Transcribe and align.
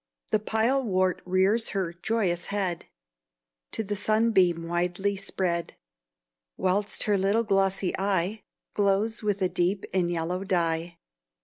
The 0.31 0.39
pilewort 0.39 1.21
rears 1.25 1.69
her 1.77 1.93
joyous 1.93 2.47
head, 2.47 2.87
To 3.73 3.83
the 3.83 3.95
sunbeam 3.95 4.67
widely 4.67 5.15
spread, 5.15 5.75
Whilst 6.57 7.03
her 7.03 7.19
little 7.19 7.43
glossy 7.43 7.93
eye 7.99 8.41
Glows 8.73 9.21
with 9.21 9.43
a 9.43 9.47
deep 9.47 9.85
and 9.93 10.09
yellow 10.09 10.43
dye. 10.43 10.97